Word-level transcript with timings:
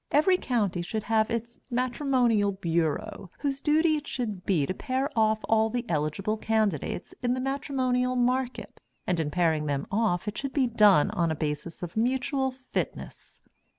Every 0.11 0.37
county 0.39 0.81
should 0.81 1.03
have 1.03 1.29
its 1.29 1.59
Matrimonial 1.69 2.53
Bureau, 2.53 3.29
whose 3.41 3.61
duty 3.61 3.97
it 3.97 4.07
should 4.07 4.43
be 4.47 4.65
to 4.65 4.73
pair 4.73 5.11
off 5.15 5.37
all 5.43 5.69
the 5.69 5.85
eligible 5.87 6.37
candidates 6.37 7.13
in 7.21 7.35
the 7.35 7.39
matrimonial 7.39 8.15
market, 8.15 8.81
and 9.05 9.19
in 9.19 9.29
pairing 9.29 9.67
them 9.67 9.85
off 9.91 10.27
it 10.27 10.39
should 10.39 10.53
be 10.53 10.65
done 10.65 11.11
on 11.11 11.29
a 11.29 11.35
basis 11.35 11.83
of 11.83 11.95
mutual 11.97 12.49
fitness. 12.49 13.41